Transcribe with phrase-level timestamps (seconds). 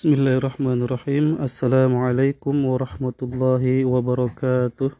[0.00, 4.96] Bismillahirrahmanirrahim Assalamualaikum warahmatullahi wabarakatuh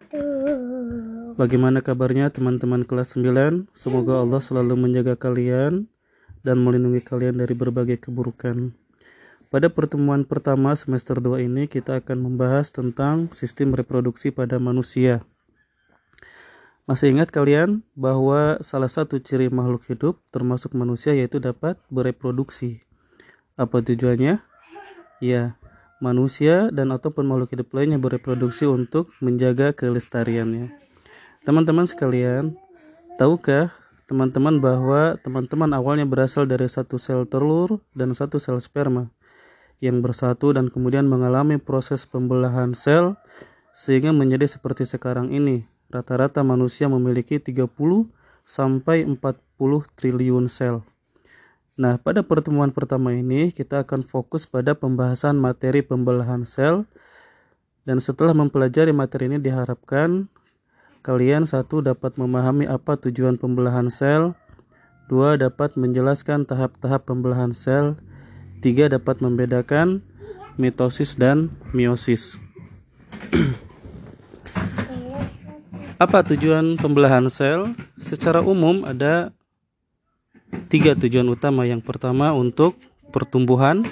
[1.41, 3.73] Bagaimana kabarnya teman-teman kelas 9?
[3.73, 5.89] Semoga Allah selalu menjaga kalian
[6.45, 8.77] dan melindungi kalian dari berbagai keburukan
[9.49, 15.25] Pada pertemuan pertama semester 2 ini kita akan membahas tentang sistem reproduksi pada manusia
[16.85, 22.85] masih ingat kalian bahwa salah satu ciri makhluk hidup termasuk manusia yaitu dapat bereproduksi.
[23.57, 24.50] Apa tujuannya?
[25.21, 25.55] Ya,
[26.01, 30.73] manusia dan ataupun makhluk hidup lainnya bereproduksi untuk menjaga kelestariannya.
[31.45, 32.57] Teman-teman sekalian,
[33.21, 33.73] tahukah
[34.09, 39.13] teman-teman bahwa teman-teman awalnya berasal dari satu sel telur dan satu sel sperma
[39.79, 43.15] yang bersatu dan kemudian mengalami proses pembelahan sel
[43.71, 47.67] sehingga menjadi seperti sekarang ini Rata-rata manusia memiliki 30
[48.47, 49.19] sampai 40
[49.99, 50.87] triliun sel.
[51.81, 56.85] Nah, pada pertemuan pertama ini kita akan fokus pada pembahasan materi pembelahan sel
[57.89, 60.29] dan setelah mempelajari materi ini diharapkan
[61.01, 64.37] kalian satu dapat memahami apa tujuan pembelahan sel,
[65.09, 67.97] dua dapat menjelaskan tahap-tahap pembelahan sel,
[68.61, 70.05] tiga dapat membedakan
[70.61, 72.37] mitosis dan meiosis.
[76.01, 77.73] Apa tujuan pembelahan sel?
[78.01, 79.37] Secara umum ada
[80.71, 81.67] tiga tujuan utama.
[81.67, 82.79] Yang pertama untuk
[83.11, 83.87] pertumbuhan,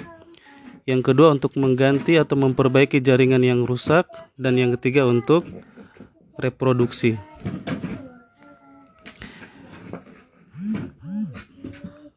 [0.87, 4.07] yang kedua untuk mengganti atau memperbaiki jaringan yang rusak,
[4.39, 5.45] dan yang ketiga untuk
[6.39, 7.19] reproduksi.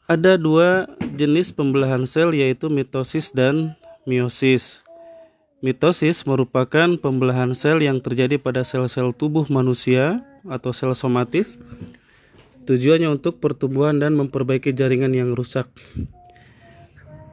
[0.07, 4.85] Ada dua jenis pembelahan sel yaitu mitosis dan meiosis.
[5.63, 11.55] Mitosis merupakan pembelahan sel yang terjadi pada sel-sel tubuh manusia atau sel somatis.
[12.62, 15.66] Tujuannya untuk pertumbuhan dan memperbaiki jaringan yang rusak.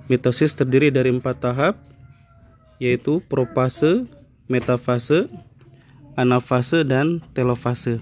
[0.09, 1.75] Mitosis terdiri dari empat tahap,
[2.81, 4.09] yaitu profase,
[4.49, 5.29] metafase,
[6.17, 8.01] anafase, dan telofase.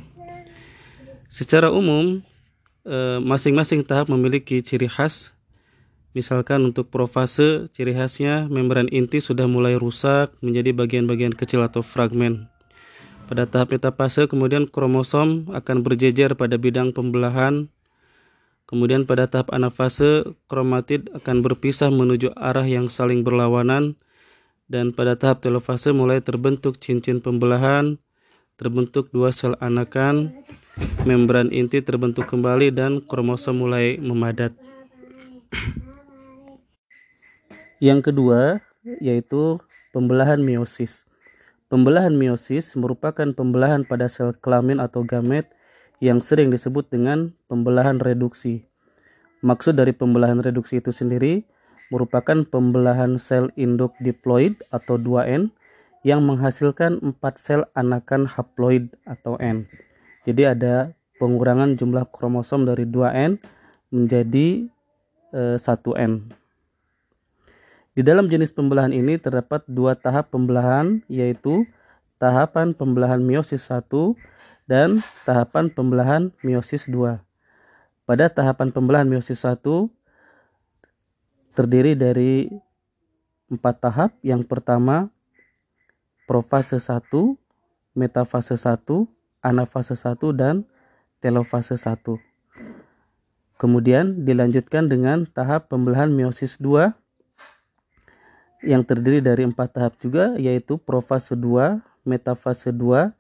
[1.28, 2.24] Secara umum,
[2.88, 5.36] eh, masing-masing tahap memiliki ciri khas
[6.18, 12.50] Misalkan untuk profase, ciri khasnya membran inti sudah mulai rusak menjadi bagian-bagian kecil atau fragmen.
[13.28, 17.68] Pada tahap metafase kemudian kromosom akan berjejer pada bidang pembelahan.
[18.68, 24.00] Kemudian pada tahap anafase, kromatid akan berpisah menuju arah yang saling berlawanan.
[24.68, 28.00] Dan pada tahap telofase mulai terbentuk cincin pembelahan,
[28.60, 30.44] terbentuk dua sel anakan,
[31.08, 34.52] membran inti terbentuk kembali dan kromosom mulai memadat.
[37.80, 38.60] Yang kedua
[39.00, 39.64] yaitu
[39.96, 41.07] pembelahan meiosis.
[41.68, 45.52] Pembelahan meiosis merupakan pembelahan pada sel kelamin atau gamet
[46.00, 48.64] yang sering disebut dengan pembelahan reduksi.
[49.44, 51.44] Maksud dari pembelahan reduksi itu sendiri
[51.92, 55.52] merupakan pembelahan sel induk diploid atau 2N
[56.08, 59.68] yang menghasilkan 4 sel anakan haploid atau N.
[60.24, 63.44] Jadi ada pengurangan jumlah kromosom dari 2N
[63.92, 64.72] menjadi
[65.36, 66.47] e, eh, 1N.
[67.98, 71.66] Di dalam jenis pembelahan ini terdapat dua tahap pembelahan yaitu
[72.22, 73.90] tahapan pembelahan meiosis 1
[74.70, 77.18] dan tahapan pembelahan meiosis 2.
[78.06, 79.90] Pada tahapan pembelahan meiosis 1
[81.58, 82.54] terdiri dari
[83.50, 84.14] empat tahap.
[84.22, 85.10] Yang pertama
[86.30, 87.02] profase 1,
[87.98, 89.10] metafase 1,
[89.42, 90.70] anafase 1 dan
[91.18, 91.98] telofase 1.
[93.58, 97.07] Kemudian dilanjutkan dengan tahap pembelahan meiosis 2
[98.66, 103.14] yang terdiri dari empat tahap juga yaitu profase 2, metafase 2,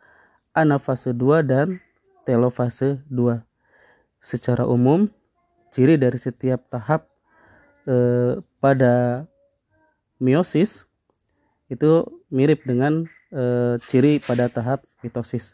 [0.57, 1.67] anafase 2 dan
[2.25, 3.41] telofase 2.
[4.17, 5.07] Secara umum,
[5.69, 7.05] ciri dari setiap tahap
[7.85, 9.25] eh, pada
[10.17, 10.89] meiosis
[11.69, 12.03] itu
[12.33, 15.53] mirip dengan eh, ciri pada tahap mitosis.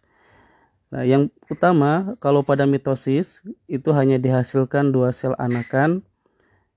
[0.93, 6.05] Nah, yang utama kalau pada mitosis itu hanya dihasilkan dua sel anakan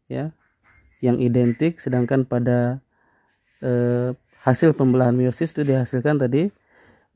[0.09, 0.33] ya
[1.05, 2.81] yang identik sedangkan pada
[3.67, 4.11] eh,
[4.47, 6.47] hasil pembelahan meiosis itu dihasilkan tadi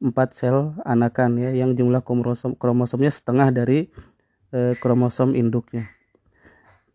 [0.03, 3.87] empat sel anakan ya yang jumlah kromosom kromosomnya setengah dari
[4.51, 5.87] eh, kromosom induknya.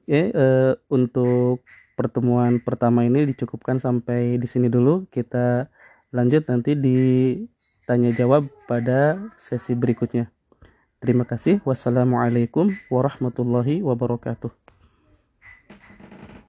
[0.06, 1.66] Ya, eh, untuk
[1.96, 5.08] pertemuan pertama ini dicukupkan sampai di sini dulu.
[5.10, 5.72] Kita
[6.12, 6.98] lanjut nanti di
[7.88, 10.30] tanya jawab pada sesi berikutnya.
[11.00, 11.62] Terima kasih.
[11.64, 14.65] Wassalamualaikum warahmatullahi wabarakatuh.